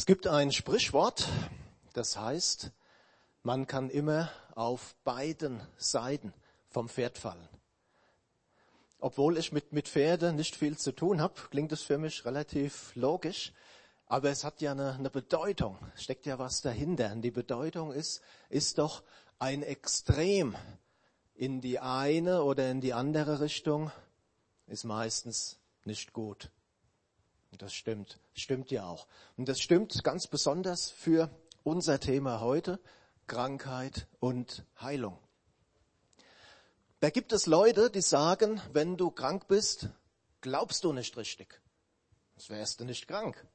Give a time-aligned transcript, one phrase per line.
[0.00, 1.28] Es gibt ein Sprichwort,
[1.92, 2.70] das heißt,
[3.42, 6.32] man kann immer auf beiden Seiten
[6.70, 7.46] vom Pferd fallen.
[8.98, 12.96] Obwohl ich mit, mit Pferden nicht viel zu tun habe, klingt es für mich relativ
[12.96, 13.52] logisch.
[14.06, 17.12] Aber es hat ja eine, eine Bedeutung, steckt ja was dahinter.
[17.12, 19.02] Und die Bedeutung ist, ist doch
[19.38, 20.56] ein Extrem
[21.34, 23.92] in die eine oder in die andere Richtung
[24.66, 26.50] ist meistens nicht gut.
[27.60, 29.06] Das stimmt, stimmt ja auch.
[29.36, 31.28] Und das stimmt ganz besonders für
[31.62, 32.80] unser Thema heute,
[33.26, 35.18] Krankheit und Heilung.
[37.00, 39.90] Da gibt es Leute, die sagen, wenn du krank bist,
[40.40, 41.60] glaubst du nicht richtig.
[42.32, 43.46] Sonst wärst du nicht krank.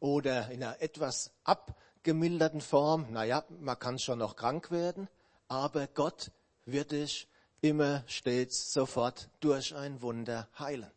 [0.00, 5.08] Oder in einer etwas abgemilderten Form, naja, man kann schon noch krank werden,
[5.46, 6.32] aber Gott
[6.64, 7.28] wird dich
[7.60, 10.90] immer stets sofort durch ein Wunder heilen.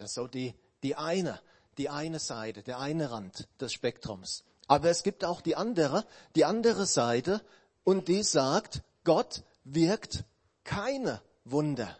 [0.00, 1.38] Das ist so die, die eine,
[1.76, 4.44] die eine Seite, der eine Rand des Spektrums.
[4.66, 7.42] Aber es gibt auch die andere, die andere Seite,
[7.84, 10.24] und die sagt, Gott wirkt
[10.64, 11.98] keine Wunder.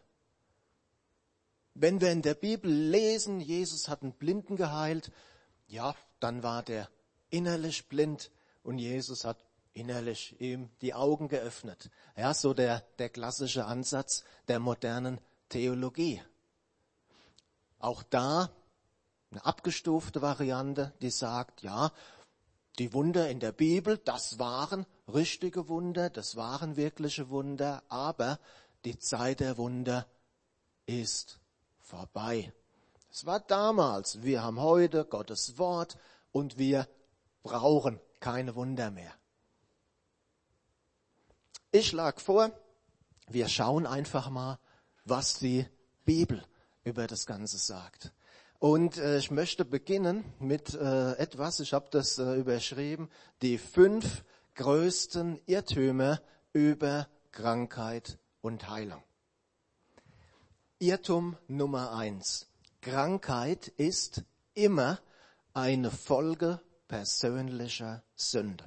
[1.74, 5.12] Wenn wir in der Bibel lesen, Jesus hat einen Blinden geheilt,
[5.66, 6.88] ja, dann war der
[7.28, 8.30] innerlich blind
[8.62, 11.90] und Jesus hat innerlich ihm die Augen geöffnet.
[12.16, 15.20] Ja, so der, der klassische Ansatz der modernen
[15.50, 16.22] Theologie.
[17.80, 18.50] Auch da
[19.30, 21.92] eine abgestufte Variante, die sagt, ja,
[22.78, 28.38] die Wunder in der Bibel, das waren richtige Wunder, das waren wirkliche Wunder, aber
[28.84, 30.06] die Zeit der Wunder
[30.86, 31.40] ist
[31.78, 32.52] vorbei.
[33.10, 35.98] Es war damals, wir haben heute Gottes Wort
[36.32, 36.86] und wir
[37.42, 39.12] brauchen keine Wunder mehr.
[41.72, 42.50] Ich schlage vor,
[43.28, 44.58] wir schauen einfach mal,
[45.04, 45.66] was die
[46.04, 46.44] Bibel
[46.84, 48.12] über das Ganze sagt.
[48.58, 53.08] Und äh, ich möchte beginnen mit äh, etwas, ich habe das äh, überschrieben,
[53.42, 56.20] die fünf größten Irrtümer
[56.52, 59.02] über Krankheit und Heilung.
[60.78, 62.48] Irrtum Nummer eins.
[62.80, 64.24] Krankheit ist
[64.54, 64.98] immer
[65.52, 68.64] eine Folge persönlicher Sünde.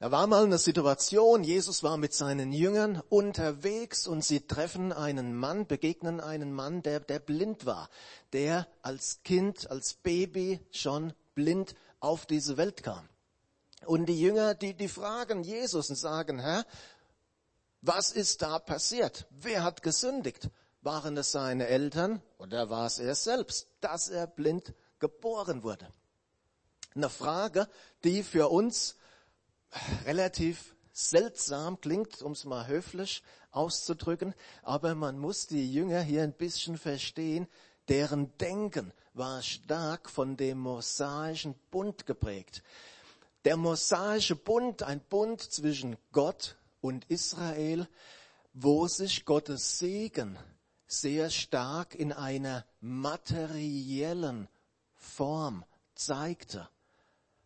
[0.00, 5.36] Da war mal eine Situation, Jesus war mit seinen Jüngern unterwegs und sie treffen einen
[5.36, 7.90] Mann, begegnen einen Mann, der, der blind war,
[8.32, 13.06] der als Kind, als Baby schon blind auf diese Welt kam.
[13.84, 16.64] Und die Jünger, die, die fragen Jesus und sagen, Herr,
[17.82, 19.26] was ist da passiert?
[19.28, 20.48] Wer hat gesündigt?
[20.80, 25.92] Waren es seine Eltern oder war es er selbst, dass er blind geboren wurde?
[26.94, 27.68] Eine Frage,
[28.02, 28.96] die für uns
[30.04, 36.32] relativ seltsam klingt, um es mal höflich auszudrücken, aber man muss die Jünger hier ein
[36.32, 37.48] bisschen verstehen,
[37.88, 42.62] deren Denken war stark von dem mosaischen Bund geprägt.
[43.44, 47.88] Der mosaische Bund, ein Bund zwischen Gott und Israel,
[48.52, 50.38] wo sich Gottes Segen
[50.86, 54.48] sehr stark in einer materiellen
[54.96, 55.64] Form
[55.94, 56.68] zeigte.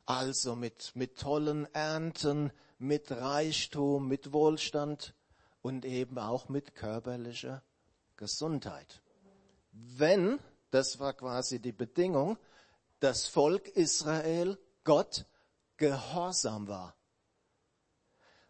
[0.07, 5.15] Also mit, mit tollen Ernten, mit Reichtum, mit Wohlstand
[5.63, 7.63] und eben auch mit körperlicher
[8.17, 9.01] Gesundheit.
[9.73, 10.39] Wenn,
[10.71, 12.39] das war quasi die Bedingung,
[13.01, 15.27] das Volk Israel Gott
[15.77, 16.95] gehorsam war.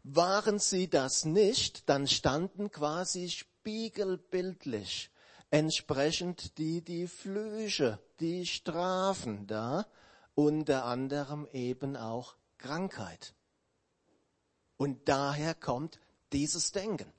[0.03, 5.11] Waren sie das nicht, dann standen quasi spiegelbildlich
[5.51, 9.87] entsprechend die, die Flüche, die Strafen da,
[10.35, 13.35] unter anderem eben auch Krankheit.
[14.77, 15.99] Und daher kommt
[16.33, 17.13] dieses Denken.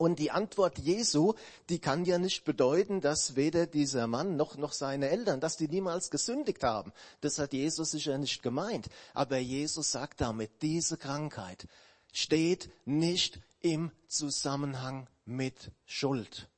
[0.00, 1.34] Und die Antwort Jesu,
[1.68, 5.68] die kann ja nicht bedeuten, dass weder dieser Mann noch, noch seine Eltern, dass die
[5.68, 6.94] niemals gesündigt haben.
[7.20, 8.88] Das hat Jesus sicher nicht gemeint.
[9.12, 11.68] Aber Jesus sagt damit, diese Krankheit
[12.14, 16.48] steht nicht im Zusammenhang mit Schuld.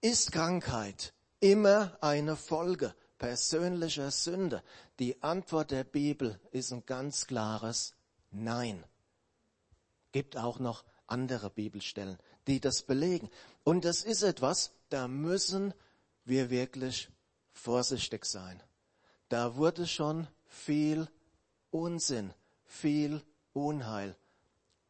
[0.00, 4.64] Ist Krankheit immer eine Folge persönlicher Sünde?
[4.98, 7.94] Die Antwort der Bibel ist ein ganz klares
[8.32, 8.84] Nein.
[10.10, 13.30] Gibt auch noch andere Bibelstellen, die das belegen.
[13.62, 15.72] Und das ist etwas, da müssen
[16.24, 17.10] wir wirklich
[17.52, 18.60] vorsichtig sein.
[19.28, 21.08] Da wurde schon viel
[21.70, 22.34] Unsinn,
[22.64, 23.22] viel
[23.52, 24.16] Unheil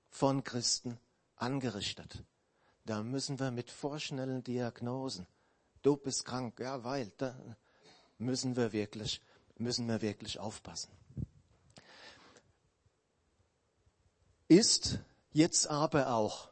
[0.09, 0.99] von Christen
[1.37, 2.25] angerichtet.
[2.87, 5.27] Da müssen wir mit vorschnellen Diagnosen.
[5.83, 7.37] Du bist krank, ja, weil, da,
[8.25, 9.21] müssen wir wirklich,
[9.59, 10.91] müssen wir wirklich aufpassen.
[14.49, 14.99] Ist
[15.33, 16.49] jetzt aber auch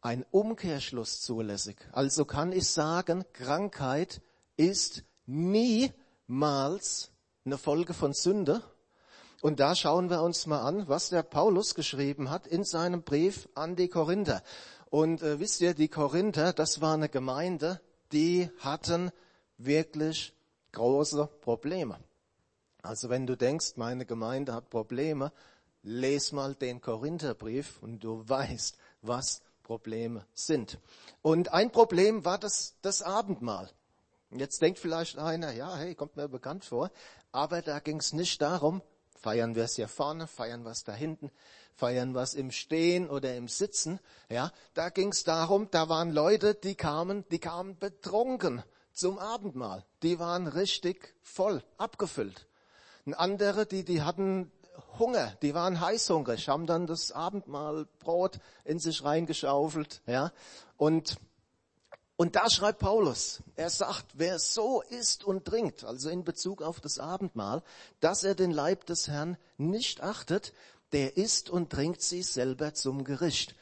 [0.00, 1.76] ein Umkehrschluss zulässig.
[1.92, 4.22] Also kann ich sagen, Krankheit
[4.56, 7.10] ist niemals
[7.44, 8.62] eine Folge von Sünde.
[9.40, 13.48] Und da schauen wir uns mal an, was der Paulus geschrieben hat in seinem Brief
[13.54, 14.42] an die Korinther.
[14.90, 17.80] Und äh, wisst ihr, die Korinther, das war eine Gemeinde,
[18.12, 19.12] die hatten
[19.58, 20.32] wirklich
[20.72, 21.98] große Probleme.
[22.82, 25.32] Also wenn du denkst, meine Gemeinde hat Probleme,
[25.82, 30.78] les mal den Korintherbrief und du weißt, was Probleme sind.
[31.22, 33.70] Und ein Problem war das, das Abendmahl.
[34.30, 36.90] Jetzt denkt vielleicht einer, ja, hey, kommt mir bekannt vor,
[37.32, 38.82] aber da ging es nicht darum,
[39.16, 41.30] feiern wir es hier vorne, feiern wir da hinten,
[41.74, 46.54] feiern wir im Stehen oder im Sitzen, ja, da ging es darum, da waren Leute,
[46.54, 48.62] die kamen, die kamen betrunken
[48.98, 52.48] zum Abendmahl, die waren richtig voll, abgefüllt.
[53.06, 54.50] Und andere, die, die hatten
[54.98, 60.32] Hunger, die waren heißhungrig, haben dann das Abendmahlbrot in sich reingeschaufelt, ja.
[60.76, 61.16] Und,
[62.16, 66.80] und da schreibt Paulus, er sagt, wer so isst und trinkt, also in Bezug auf
[66.80, 67.62] das Abendmahl,
[68.00, 70.52] dass er den Leib des Herrn nicht achtet,
[70.90, 73.54] der isst und trinkt sich selber zum Gericht.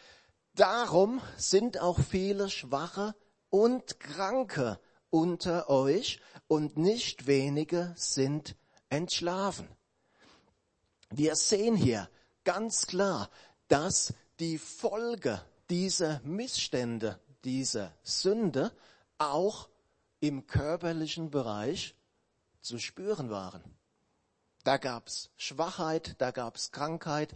[0.55, 3.15] Darum sind auch viele Schwache
[3.51, 4.79] und Kranke
[5.17, 8.55] unter euch und nicht wenige sind
[8.91, 9.67] entschlafen.
[11.09, 12.11] Wir sehen hier
[12.45, 13.31] ganz klar,
[13.69, 15.41] dass die Folge
[15.71, 18.73] dieser Missstände, dieser Sünde
[19.17, 19.71] auch
[20.21, 21.95] im körperlichen Bereich
[22.61, 23.65] zu spüren waren.
[24.65, 27.35] Da gab's Schwachheit, da gab's Krankheit.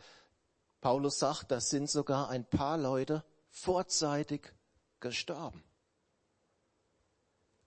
[0.83, 4.53] Paulus sagt, da sind sogar ein paar Leute vorzeitig
[5.01, 5.65] gestorben.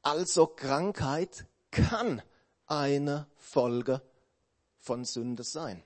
[0.04, 2.22] Also Krankheit kann
[2.66, 4.02] eine Folge
[4.78, 5.82] von Sünde sein.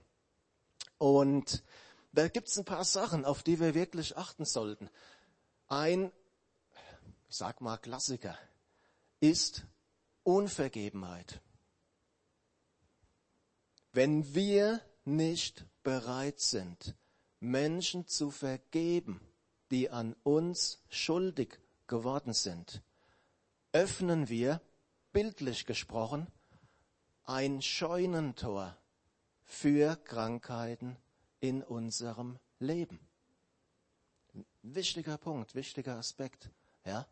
[0.97, 1.63] Und
[2.13, 4.89] da gibt's ein paar Sachen, auf die wir wirklich achten sollten.
[5.67, 6.11] Ein,
[7.29, 8.35] ich sag mal, Klassiker
[9.19, 9.67] ist
[10.23, 11.39] Unvergebenheit.
[13.93, 16.95] Wenn wir nicht bereit sind,
[17.39, 19.21] Menschen zu vergeben,
[19.69, 22.81] die an uns schuldig geworden sind,
[23.71, 24.61] öffnen wir,
[25.11, 26.27] bildlich gesprochen,
[27.23, 28.77] ein Scheunentor
[29.43, 30.97] für Krankheiten
[31.39, 32.99] in unserem Leben.
[34.61, 36.49] Wichtiger Punkt, wichtiger Aspekt.
[36.85, 37.07] Ja.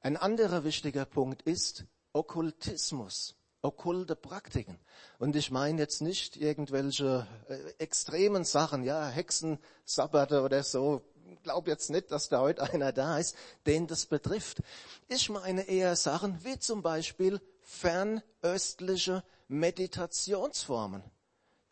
[0.00, 4.78] Ein anderer wichtiger Punkt ist Okkultismus, okkulte Praktiken.
[5.18, 11.02] Und ich meine jetzt nicht irgendwelche äh, extremen Sachen, ja, Hexen, Sabbate oder so.
[11.32, 13.36] Ich glaube jetzt nicht, dass da heute einer da ist,
[13.66, 14.62] den das betrifft.
[15.08, 21.02] Ich meine eher Sachen wie zum Beispiel fernöstliche Meditationsformen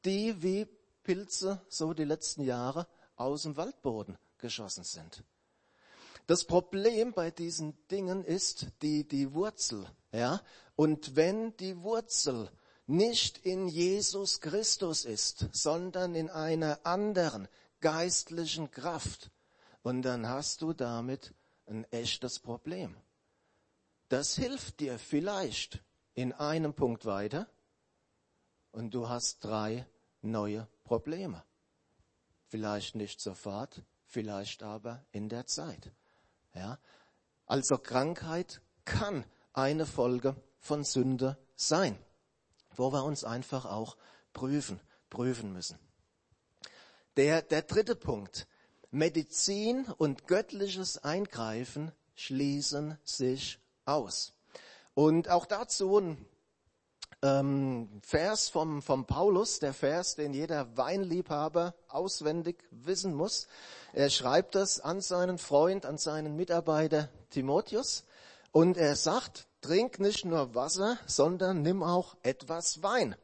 [0.05, 0.67] die wie
[1.03, 2.87] Pilze so die letzten Jahre
[3.17, 5.23] aus dem Waldboden geschossen sind.
[6.27, 10.41] Das Problem bei diesen Dingen ist die, die Wurzel, ja.
[10.75, 12.51] Und wenn die Wurzel
[12.87, 17.49] nicht in Jesus Christus ist, sondern in einer anderen
[17.81, 19.31] geistlichen Kraft,
[19.85, 21.35] und dann hast du damit
[21.67, 22.97] ein echtes Problem.
[24.09, 25.85] Das hilft dir vielleicht
[26.15, 27.47] in einem Punkt weiter
[28.73, 29.87] und du hast drei
[30.23, 31.45] neue Probleme.
[32.49, 35.93] Vielleicht nicht sofort, vielleicht aber in der Zeit.
[36.55, 36.79] Ja?
[37.45, 41.99] Also Krankheit kann eine Folge von Sünde sein,
[42.75, 43.99] wo wir uns einfach auch
[44.33, 44.81] prüfen,
[45.11, 45.79] prüfen müssen.
[47.17, 48.47] Der, der dritte Punkt.
[48.95, 54.35] Medizin und göttliches Eingreifen schließen sich aus.
[54.95, 56.25] Und auch dazu ein
[57.23, 63.49] ähm, Vers vom, vom Paulus, der Vers, den jeder Weinliebhaber auswendig wissen muss.
[63.95, 68.05] Er schreibt es an seinen Freund, an seinen Mitarbeiter Timotheus
[68.53, 73.17] und er sagt, trink nicht nur Wasser, sondern nimm auch etwas Wein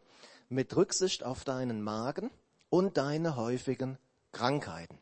[0.49, 2.33] mit Rücksicht auf deinen Magen
[2.71, 3.99] und deine häufigen
[4.33, 4.99] Krankheiten.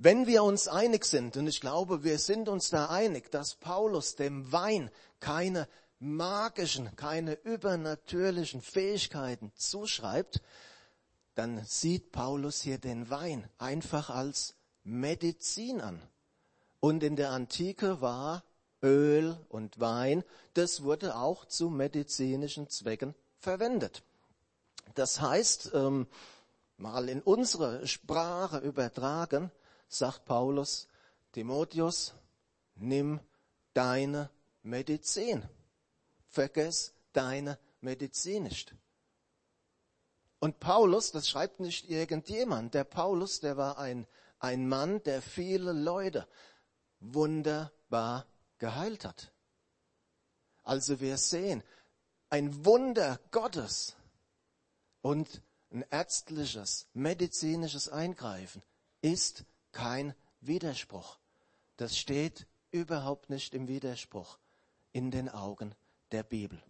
[0.00, 4.14] Wenn wir uns einig sind, und ich glaube, wir sind uns da einig, dass Paulus
[4.14, 5.66] dem Wein keine
[5.98, 10.40] magischen, keine übernatürlichen Fähigkeiten zuschreibt,
[11.34, 16.00] dann sieht Paulus hier den Wein einfach als Medizin an.
[16.78, 18.44] Und in der Antike war
[18.80, 20.22] Öl und Wein,
[20.54, 24.04] das wurde auch zu medizinischen Zwecken verwendet.
[24.94, 26.06] Das heißt, ähm,
[26.76, 29.50] mal in unsere Sprache übertragen,
[29.88, 30.88] sagt Paulus,
[31.32, 32.14] Timotheus,
[32.76, 33.20] nimm
[33.74, 34.30] deine
[34.62, 35.48] Medizin
[36.28, 38.74] vergess deine Medizin nicht.
[40.38, 44.06] Und Paulus, das schreibt nicht irgendjemand, der Paulus, der war ein,
[44.38, 46.28] ein Mann, der viele Leute
[47.00, 48.26] wunderbar
[48.58, 49.32] geheilt hat.
[50.62, 51.64] Also wir sehen
[52.30, 53.96] ein Wunder Gottes
[55.00, 55.42] und
[55.72, 58.62] ein ärztliches, medizinisches Eingreifen
[59.00, 61.18] ist kein Widerspruch.
[61.76, 64.38] Das steht überhaupt nicht im Widerspruch
[64.92, 65.74] in den Augen
[66.12, 66.62] der Bibel.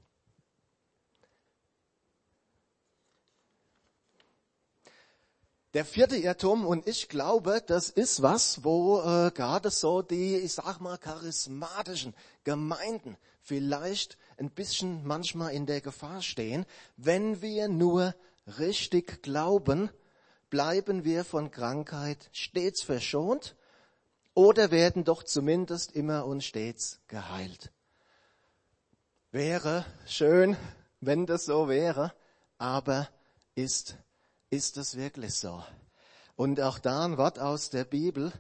[5.74, 10.54] Der vierte Irrtum, und ich glaube, das ist was, wo äh, gerade so die, ich
[10.54, 16.64] sag mal, charismatischen Gemeinden vielleicht ein bisschen manchmal in der Gefahr stehen.
[16.96, 18.14] Wenn wir nur
[18.58, 19.90] richtig glauben,
[20.50, 23.56] bleiben wir von Krankheit stets verschont
[24.34, 27.72] oder werden doch zumindest immer und stets geheilt.
[29.30, 30.56] Wäre schön,
[31.00, 32.12] wenn das so wäre,
[32.58, 33.08] aber
[33.54, 33.98] ist
[34.50, 35.62] ist es wirklich so.
[36.36, 38.32] Und auch da ein Wort aus der Bibel.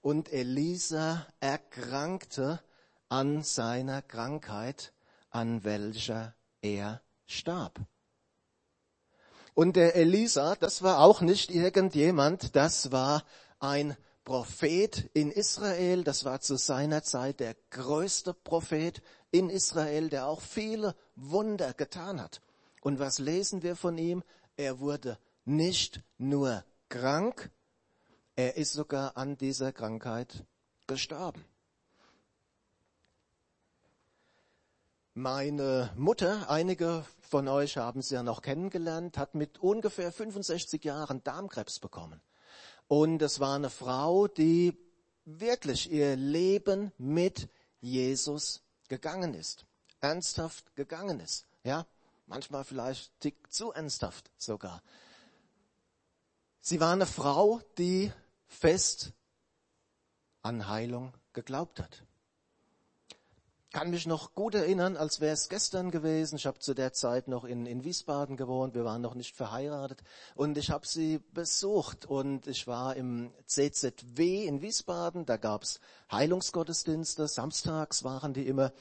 [0.00, 2.62] Und Elisa erkrankte
[3.08, 4.92] an seiner Krankheit,
[5.30, 7.80] an welcher er starb.
[9.56, 13.24] Und der Elisa, das war auch nicht irgendjemand, das war
[13.58, 20.26] ein Prophet in Israel, das war zu seiner Zeit der größte Prophet in Israel, der
[20.26, 22.42] auch viele Wunder getan hat.
[22.82, 24.22] Und was lesen wir von ihm?
[24.58, 27.50] Er wurde nicht nur krank,
[28.34, 30.44] er ist sogar an dieser Krankheit
[30.86, 31.42] gestorben.
[35.18, 41.24] Meine Mutter, einige von euch haben sie ja noch kennengelernt, hat mit ungefähr 65 Jahren
[41.24, 42.20] Darmkrebs bekommen.
[42.86, 44.76] Und es war eine Frau, die
[45.24, 47.48] wirklich ihr Leben mit
[47.80, 49.64] Jesus gegangen ist.
[50.02, 51.46] Ernsthaft gegangen ist.
[51.64, 51.86] Ja,
[52.26, 54.82] manchmal vielleicht tick zu ernsthaft sogar.
[56.60, 58.12] Sie war eine Frau, die
[58.48, 59.14] fest
[60.42, 62.02] an Heilung geglaubt hat.
[63.76, 66.36] Kann mich noch gut erinnern, als wäre es gestern gewesen.
[66.36, 68.74] Ich habe zu der Zeit noch in, in Wiesbaden gewohnt.
[68.74, 70.02] Wir waren noch nicht verheiratet.
[70.34, 72.06] Und ich habe sie besucht.
[72.06, 75.26] Und ich war im CZW in Wiesbaden.
[75.26, 75.78] Da gab's
[76.10, 77.28] Heilungsgottesdienste.
[77.28, 78.72] Samstags waren die immer.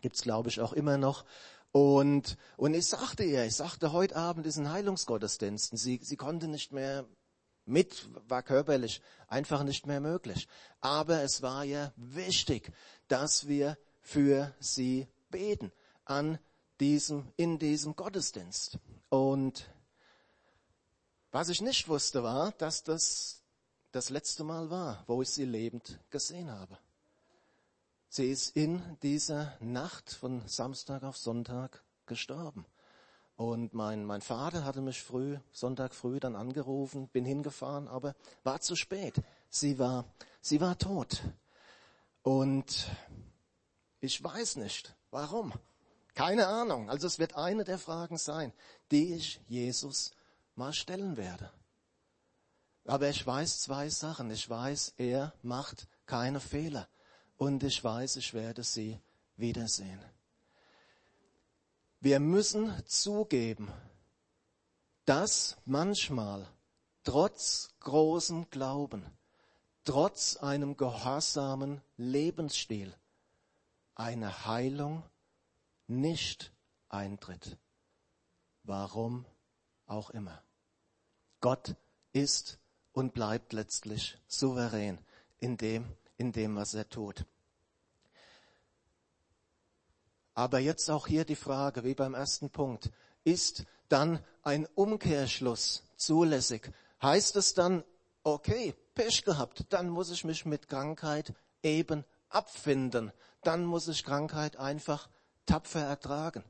[0.00, 1.26] Gibt's glaube ich auch immer noch.
[1.70, 5.72] Und, und ich sagte ihr, ich sagte, heute Abend ist ein Heilungsgottesdienst.
[5.72, 7.04] Und sie, sie konnte nicht mehr
[7.66, 10.48] mit, war körperlich einfach nicht mehr möglich.
[10.80, 12.72] Aber es war ja wichtig,
[13.08, 15.72] dass wir für sie beten
[16.04, 16.38] an
[16.78, 18.78] diesem, in diesem Gottesdienst.
[19.08, 19.68] Und
[21.32, 23.42] was ich nicht wusste war, dass das
[23.90, 26.78] das letzte Mal war, wo ich sie lebend gesehen habe.
[28.08, 32.64] Sie ist in dieser Nacht von Samstag auf Sonntag gestorben.
[33.34, 38.60] Und mein, mein Vater hatte mich früh, Sonntag früh dann angerufen, bin hingefahren, aber war
[38.60, 39.20] zu spät.
[39.50, 40.04] Sie war,
[40.40, 41.22] sie war tot.
[42.22, 42.88] Und
[44.00, 45.52] ich weiß nicht, warum.
[46.14, 46.88] Keine Ahnung.
[46.88, 48.52] Also es wird eine der Fragen sein,
[48.90, 50.12] die ich Jesus
[50.54, 51.50] mal stellen werde.
[52.86, 54.30] Aber ich weiß zwei Sachen.
[54.30, 56.88] Ich weiß, er macht keine Fehler
[57.36, 59.00] und ich weiß, ich werde sie
[59.36, 60.00] wiedersehen.
[62.00, 63.72] Wir müssen zugeben,
[65.04, 66.48] dass manchmal
[67.02, 69.04] trotz großen Glauben,
[69.84, 72.94] trotz einem gehorsamen Lebensstil
[73.96, 75.02] eine Heilung
[75.88, 76.52] nicht
[76.88, 77.58] eintritt.
[78.62, 79.26] Warum
[79.86, 80.42] auch immer.
[81.40, 81.74] Gott
[82.12, 82.58] ist
[82.92, 84.98] und bleibt letztlich souverän
[85.38, 85.84] in dem,
[86.16, 87.24] in dem, was er tut.
[90.34, 92.90] Aber jetzt auch hier die Frage, wie beim ersten Punkt,
[93.24, 96.70] ist dann ein Umkehrschluss zulässig?
[97.00, 97.84] Heißt es dann,
[98.22, 103.12] okay, Pech gehabt, dann muss ich mich mit Krankheit eben abfinden.
[103.46, 105.08] Dann muss ich Krankheit einfach
[105.46, 106.42] tapfer ertragen.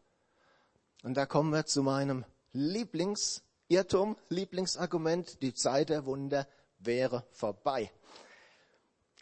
[1.03, 6.49] Und da kommen wir zu meinem Lieblingsirrtum, Lieblingsargument, die Zeit der Wunder
[6.79, 7.93] wäre vorbei.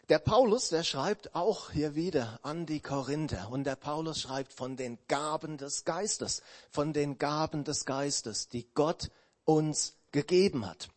[0.07, 4.77] Der Paulus, der schreibt auch hier wieder an die Korinther und der Paulus schreibt von
[4.77, 9.11] den Gaben des Geistes, von den Gaben des Geistes, die Gott
[9.43, 10.87] uns gegeben hat.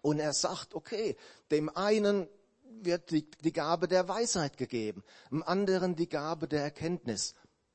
[0.00, 1.16] Und er sagt, okay,
[1.50, 2.28] dem einen
[2.82, 7.34] wird die, die Gabe der Weisheit gegeben, dem anderen die Gabe der Erkenntnis,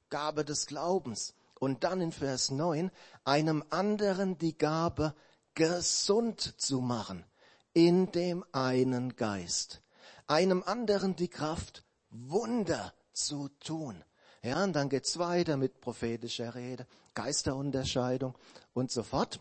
[0.09, 1.33] Gabe des Glaubens.
[1.59, 2.89] Und dann in Vers 9,
[3.25, 5.13] einem anderen die Gabe,
[5.55, 7.25] gesund zu machen
[7.73, 9.81] in dem einen Geist
[10.29, 14.03] einem anderen die Kraft, Wunder zu tun.
[14.41, 18.35] Ja, und dann geht's weiter mit prophetischer Rede, Geisterunterscheidung
[18.73, 19.39] und so fort.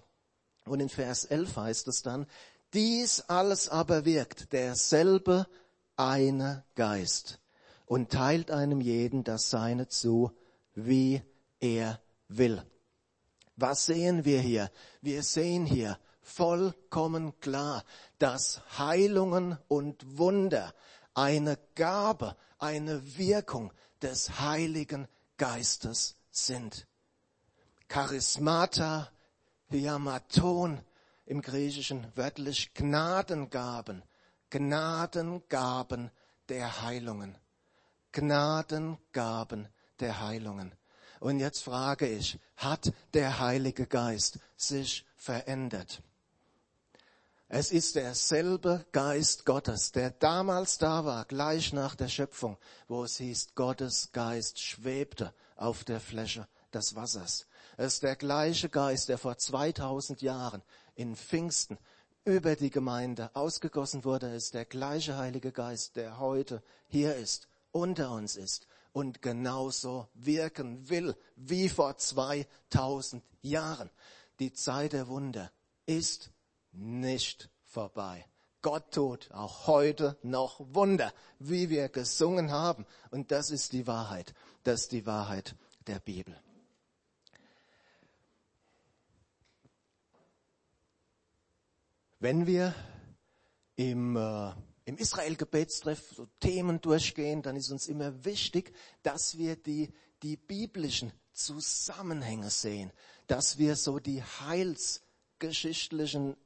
[0.64, 2.26] Und in Vers 11 heißt es dann,
[2.75, 5.46] dies alles aber wirkt derselbe
[5.96, 7.40] eine Geist
[7.87, 10.30] und teilt einem jeden das Seine zu,
[10.75, 11.22] wie
[11.60, 12.62] er will.
[13.56, 14.70] Was sehen wir hier?
[15.00, 17.84] Wir sehen hier vollkommen klar,
[18.18, 20.75] dass Heilungen und Wunder
[21.14, 23.72] eine Gabe, eine Wirkung
[24.02, 25.08] des Heiligen
[25.38, 26.87] Geistes sind.
[27.88, 29.10] Charismata,
[29.70, 30.80] Hiamaton,
[31.28, 34.02] im Griechischen wörtlich Gnadengaben,
[34.49, 36.11] Gnadengaben
[36.49, 37.37] der Heilungen,
[38.12, 39.68] Gnadengaben
[40.00, 40.73] der Heilungen.
[41.20, 46.02] Und jetzt frage ich, hat der Heilige Geist sich verändert?
[47.50, 52.56] Es ist derselbe Geist Gottes, der damals da war, gleich nach der Schöpfung,
[52.88, 57.47] wo es hieß, Gottes Geist schwebte auf der Fläche des Wassers.
[57.76, 60.62] Es ist der gleiche Geist, der vor 2000 Jahren
[60.99, 61.78] in Pfingsten
[62.25, 68.11] über die Gemeinde ausgegossen wurde, ist der gleiche Heilige Geist, der heute hier ist, unter
[68.11, 73.90] uns ist und genauso wirken will wie vor 2000 Jahren.
[74.40, 75.52] Die Zeit der Wunder
[75.87, 76.31] ist
[76.73, 78.26] nicht vorbei.
[78.61, 82.85] Gott tut auch heute noch Wunder, wie wir gesungen haben.
[83.12, 84.35] Und das ist die Wahrheit.
[84.64, 85.55] Das ist die Wahrheit
[85.87, 86.37] der Bibel.
[92.20, 92.75] Wenn wir
[93.76, 94.50] im, äh,
[94.87, 99.92] im Israel-Gebetstreff so Themen durchgehen, dann ist uns immer wichtig, dass wir die,
[100.25, 102.90] die biblischen Zusammenhänge sehen,
[103.28, 106.37] dass wir so die heilsgeschichtlichen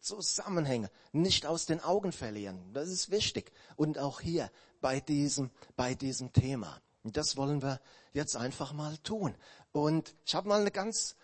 [0.00, 2.72] Zusammenhänge nicht aus den Augen verlieren.
[2.72, 3.52] Das ist wichtig.
[3.76, 6.82] Und auch hier bei diesem, bei diesem Thema.
[7.04, 7.80] Und das wollen wir
[8.12, 9.36] jetzt einfach mal tun.
[9.70, 11.14] Und ich habe mal eine ganz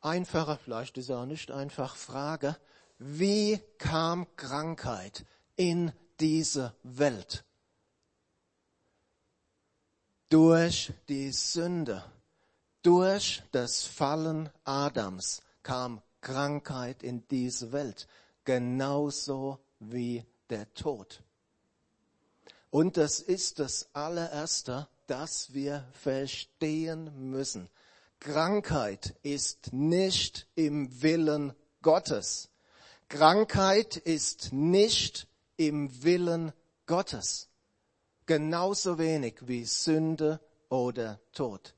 [0.00, 2.56] einfache, vielleicht ist auch nicht einfach, Frage.
[3.04, 7.44] Wie kam Krankheit in diese Welt?
[10.28, 12.04] Durch die Sünde,
[12.82, 18.06] durch das Fallen Adams kam Krankheit in diese Welt,
[18.44, 21.24] genauso wie der Tod.
[22.70, 27.68] Und das ist das allererste, das wir verstehen müssen.
[28.20, 32.51] Krankheit ist nicht im Willen Gottes.
[33.12, 35.26] Krankheit ist nicht
[35.58, 36.50] im Willen
[36.86, 37.50] Gottes.
[38.24, 41.74] Genauso wenig wie Sünde oder Tod.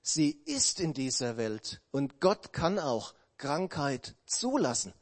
[0.00, 4.94] Sie ist in dieser Welt und Gott kann auch Krankheit zulassen,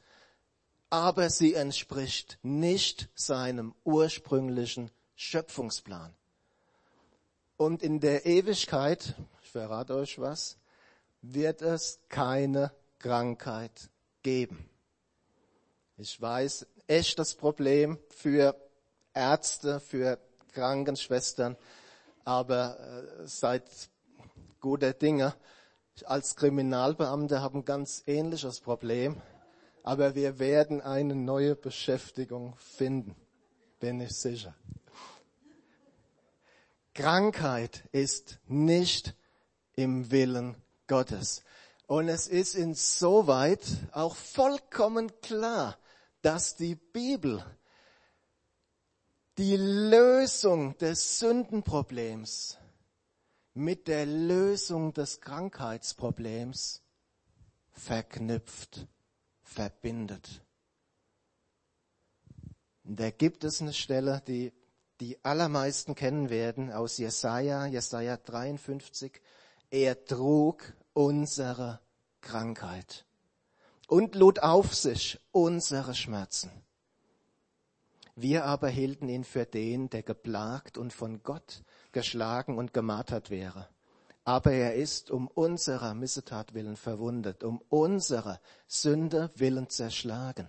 [0.90, 6.12] aber sie entspricht nicht seinem ursprünglichen Schöpfungsplan.
[7.57, 10.59] Und in der Ewigkeit, ich verrate euch was,
[11.22, 13.88] wird es keine Krankheit
[14.25, 14.68] geben.
[15.98, 18.54] Ich weiß, echt das Problem für
[19.14, 20.18] Ärzte, für
[20.52, 21.56] Krankenschwestern,
[22.24, 23.64] aber äh, seid
[24.61, 25.35] guter Dinge.
[26.04, 29.22] Als Kriminalbeamte haben ganz ähnliches Problem,
[29.82, 33.16] aber wir werden eine neue Beschäftigung finden,
[33.80, 34.54] bin ich sicher.
[36.92, 39.14] Krankheit ist nicht
[39.74, 40.56] im Willen
[40.88, 41.42] Gottes.
[41.87, 45.78] Und es ist insoweit auch vollkommen klar,
[46.27, 47.41] dass die Bibel
[49.39, 52.59] die Lösung des Sündenproblems
[53.55, 56.83] mit der Lösung des Krankheitsproblems
[57.71, 58.89] verknüpft,
[59.45, 60.43] verbindet.
[62.83, 64.53] da gibt es eine Stelle, die
[64.99, 69.21] die allermeisten kennen werden aus Jesaja, Jesaja 53.
[69.71, 71.79] Er trug unsere
[72.21, 73.06] Krankheit
[73.87, 76.51] und lud auf sich unsere Schmerzen.
[78.14, 83.68] Wir aber hielten ihn für den, der geplagt und von Gott geschlagen und gemartert wäre.
[84.25, 90.49] Aber er ist um unserer Missetat willen verwundet, um unserer Sünde willen zerschlagen.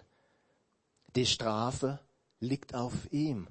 [1.15, 1.99] Die Strafe
[2.39, 3.47] liegt auf ihm,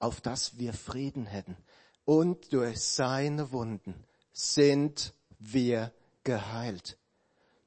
[0.00, 1.56] auf dass wir Frieden hätten.
[2.04, 3.94] Und durch seine Wunden
[4.32, 5.92] sind wir
[6.24, 6.98] geheilt.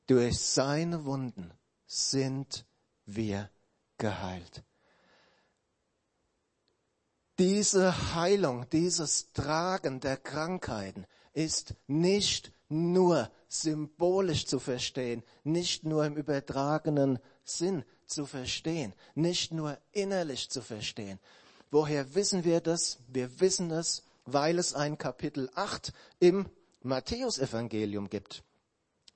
[0.08, 1.54] Durch seine Wunden
[1.92, 2.66] sind
[3.06, 3.50] wir
[3.98, 4.64] geheilt.
[7.38, 16.16] Diese Heilung, dieses Tragen der Krankheiten ist nicht nur symbolisch zu verstehen, nicht nur im
[16.16, 21.20] übertragenen Sinn zu verstehen, nicht nur innerlich zu verstehen.
[21.72, 23.00] Woher wissen wir das?
[23.08, 26.50] Wir wissen es, weil es ein Kapitel 8 im
[26.84, 28.44] Matthäusevangelium gibt.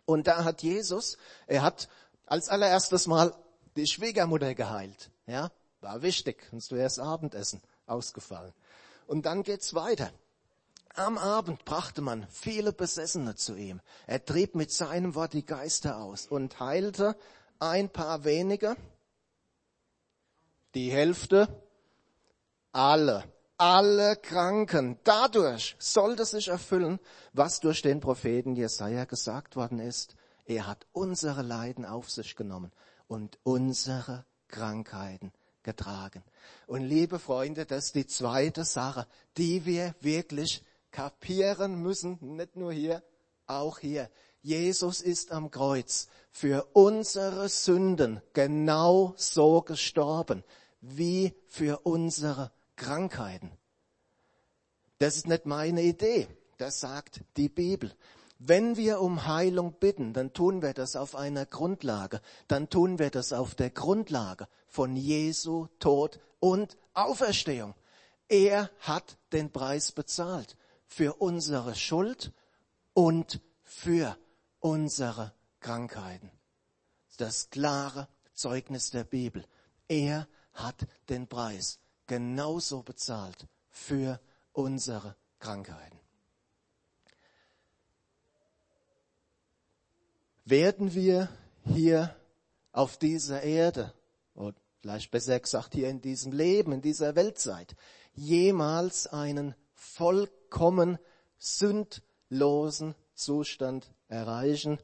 [0.06, 1.90] Und da hat Jesus, er hat
[2.26, 3.34] als allererstes Mal
[3.76, 5.12] die Schwiegermutter geheilt.
[5.28, 8.54] Ja, war wichtig, sonst wäre das Abendessen ausgefallen.
[9.08, 10.12] Und dann geht's weiter.
[10.96, 13.82] Am Abend brachte man viele Besessene zu ihm.
[14.08, 17.18] Er trieb mit seinem Wort die Geister aus und heilte
[17.60, 18.78] ein paar wenige,
[20.74, 21.50] die Hälfte,
[22.72, 23.24] alle,
[23.58, 24.98] alle Kranken.
[25.04, 27.00] Dadurch sollte sich erfüllen,
[27.34, 30.16] was durch den Propheten Jesaja gesagt worden ist.
[30.46, 32.72] Er hat unsere Leiden auf sich genommen
[33.08, 35.32] und unsere Krankheiten
[35.64, 36.24] getragen.
[36.68, 42.72] Und liebe Freunde, das ist die zweite Sache, die wir wirklich kapieren müssen, nicht nur
[42.72, 43.04] hier,
[43.48, 44.10] auch hier.
[44.42, 50.44] Jesus ist am Kreuz für unsere Sünden genau so gestorben
[50.82, 53.52] wie für unsere Krankheiten.
[55.00, 56.28] Das ist nicht meine Idee,
[56.58, 57.92] das sagt die Bibel.
[58.38, 63.10] Wenn wir um Heilung bitten, dann tun wir das auf einer Grundlage, dann tun wir
[63.10, 67.76] das auf der Grundlage von Jesu Tod und Auferstehung.
[68.28, 72.34] Er hat den Preis bezahlt für unsere Schuld
[72.94, 74.18] und für
[74.60, 76.32] unsere Krankheiten.
[77.18, 79.46] Das klare Zeugnis der Bibel.
[79.88, 84.20] Er hat den Preis genauso bezahlt für
[84.52, 86.05] unsere Krankheiten.
[90.46, 91.30] Werden wir
[91.66, 92.16] hier
[92.72, 93.94] auf dieser Erde,
[94.36, 97.76] oder vielleicht besser gesagt hier in diesem Leben, in dieser Weltzeit,
[98.14, 101.00] jemals einen vollkommen
[101.40, 104.78] sündlosen Zustand erreichen?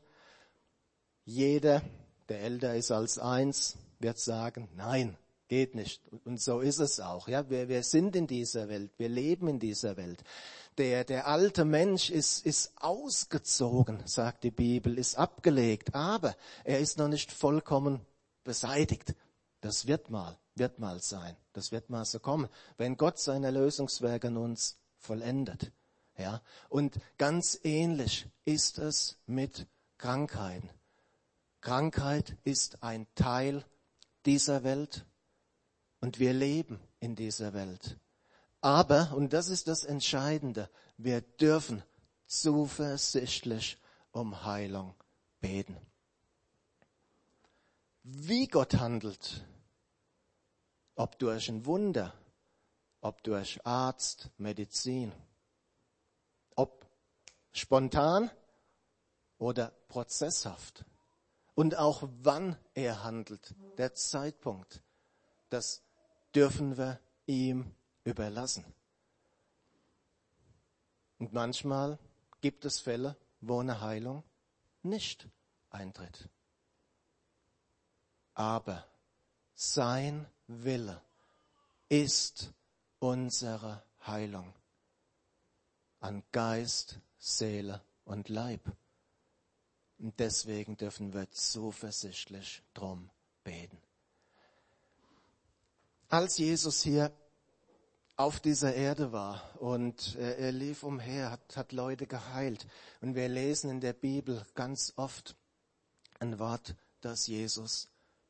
[1.25, 1.83] Jeder,
[2.27, 5.15] der älter ist als eins, wird sagen, nein,
[5.51, 6.01] Geht nicht.
[6.23, 7.27] Und so ist es auch.
[7.27, 8.89] Ja, wir, wir sind in dieser Welt.
[8.97, 10.23] Wir leben in dieser Welt.
[10.77, 15.93] Der, der alte Mensch ist, ist ausgezogen, sagt die Bibel, ist abgelegt.
[15.93, 18.01] Aber er ist noch nicht vollkommen
[18.43, 19.13] beseitigt.
[19.59, 21.35] Das wird mal, wird mal sein.
[21.53, 22.49] Das wird mal so kommen.
[22.77, 25.71] Wenn Gott sein Erlösungswerk an uns vollendet.
[26.17, 30.69] Ja, und ganz ähnlich ist es mit Krankheiten.
[31.61, 33.63] Krankheit ist ein Teil
[34.25, 35.05] dieser Welt
[35.99, 37.97] und wir leben in dieser Welt.
[38.61, 41.83] Aber, und das ist das Entscheidende, wir dürfen
[42.27, 43.77] zuversichtlich
[44.11, 44.95] um Heilung
[45.39, 45.77] beten.
[48.03, 49.45] Wie Gott handelt,
[50.95, 52.13] ob durch ein Wunder,
[53.01, 55.11] ob durch Arzt, Medizin,
[56.55, 56.87] ob
[57.51, 58.29] spontan
[59.39, 60.85] oder prozesshaft
[61.55, 64.83] und auch wann er handelt, der Zeitpunkt,
[65.49, 65.83] das
[66.33, 68.65] dürfen wir ihm überlassen.
[71.19, 71.99] Und manchmal
[72.41, 74.23] gibt es Fälle, wo eine Heilung
[74.81, 75.27] nicht
[75.69, 76.29] eintritt.
[78.33, 78.85] Aber
[79.53, 81.01] sein Wille
[81.89, 82.51] ist
[82.99, 84.53] unsere Heilung
[85.99, 88.61] an Geist, Seele und Leib.
[89.99, 93.11] Und deswegen dürfen wir zuversichtlich drum
[93.43, 93.77] beten
[96.11, 97.11] als Jesus hier
[98.21, 102.67] auf dieser Erde war und er, er lief umher, hat, hat Leute geheilt.
[103.01, 105.35] Und wir lesen in der Bibel ganz oft
[106.19, 107.89] ein Wort, dass Jesus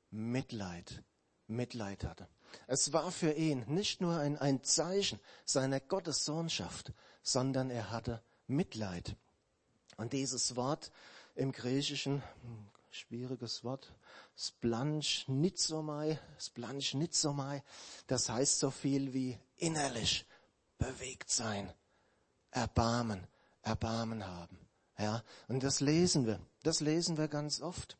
[0.10, 1.04] Mitleid,
[1.48, 2.28] Mitleid hatte.
[2.68, 9.18] Es war für ihn nicht nur ein, ein Zeichen seiner Gottessohnschaft, sondern er hatte Mitleid.
[9.98, 10.92] Und dieses Wort
[11.36, 12.24] im Griechischen,
[12.92, 13.94] schwieriges Wort,
[14.36, 17.64] Splanchnitzomai, Splanchnitzomai,
[18.08, 20.26] das heißt so viel wie innerlich
[20.78, 21.72] bewegt sein,
[22.52, 23.26] Erbarmen,
[23.62, 24.58] Erbarmen haben.
[24.98, 27.98] Ja, und das lesen wir, das lesen wir ganz oft.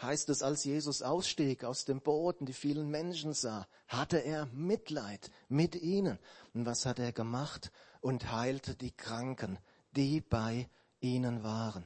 [0.00, 4.46] Heißt es, als Jesus ausstieg aus dem Boot und die vielen Menschen sah, hatte er
[4.46, 6.18] Mitleid mit ihnen.
[6.54, 7.70] Und was hat er gemacht?
[8.00, 9.58] Und heilte die Kranken,
[9.92, 11.84] die bei ihnen waren.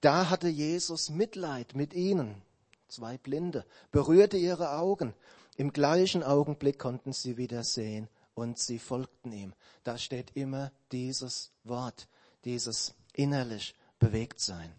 [0.00, 2.42] Da hatte Jesus Mitleid mit ihnen,
[2.88, 5.14] zwei Blinde, berührte ihre Augen.
[5.56, 9.54] Im gleichen Augenblick konnten sie wieder sehen und sie folgten ihm.
[9.82, 12.08] Da steht immer dieses Wort,
[12.44, 14.72] dieses innerlich bewegt sein.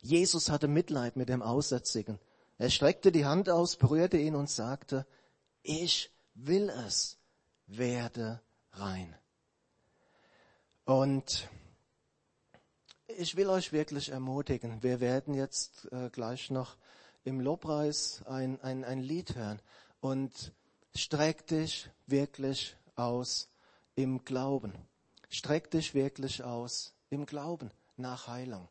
[0.00, 2.18] Jesus hatte Mitleid mit dem Aussätzigen.
[2.58, 5.06] Er streckte die Hand aus, berührte ihn und sagte,
[5.62, 7.18] ich will es,
[7.66, 8.40] werde
[8.72, 9.14] rein.
[10.84, 11.48] Und
[13.08, 14.82] ich will euch wirklich ermutigen.
[14.82, 16.76] Wir werden jetzt äh, gleich noch
[17.24, 19.60] im Lobpreis ein, ein, ein Lied hören.
[20.00, 20.52] Und
[20.94, 23.48] streck dich wirklich aus
[23.94, 24.72] im Glauben.
[25.28, 28.68] Streck dich wirklich aus im Glauben nach Heilung.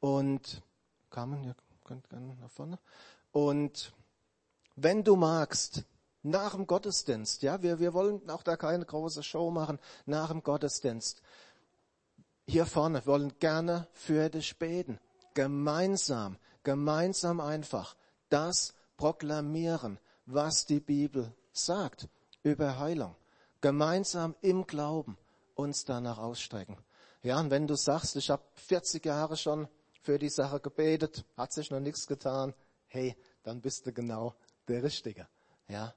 [0.00, 0.62] Und,
[1.10, 2.78] Carmen, ihr könnt gerne nach vorne.
[3.32, 3.92] Und
[4.76, 5.84] wenn du magst,
[6.24, 7.42] nach dem Gottesdienst.
[7.42, 11.20] Ja, wir, wir wollen auch da keine große Show machen nach dem Gottesdienst.
[12.46, 15.00] Hier vorne wollen gerne für dich beten.
[15.32, 17.96] Gemeinsam, gemeinsam einfach
[18.28, 22.08] das proklamieren, was die Bibel sagt
[22.42, 23.16] über Heilung.
[23.60, 25.16] Gemeinsam im Glauben
[25.54, 26.76] uns danach ausstrecken.
[27.22, 29.66] Ja, und wenn du sagst, ich habe 40 Jahre schon
[30.02, 32.52] für die Sache gebetet, hat sich noch nichts getan,
[32.88, 34.34] hey, dann bist du genau
[34.68, 35.26] der Richtige.
[35.68, 35.94] Ja,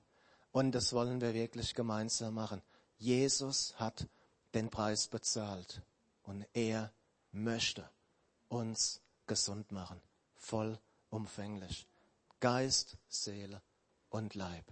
[0.53, 2.61] und das wollen wir wirklich gemeinsam machen.
[2.97, 4.07] Jesus hat
[4.53, 5.81] den Preis bezahlt
[6.27, 6.93] und er
[7.31, 7.89] möchte
[8.49, 10.01] uns gesund machen,
[10.35, 11.87] vollumfänglich.
[12.39, 13.61] Geist, Seele
[14.09, 14.65] und Leib.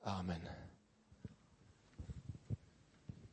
[0.00, 0.40] Amen.